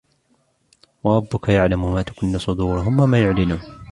[1.03, 3.61] وربك يعلم ما تكن صدورهم وما يعلنون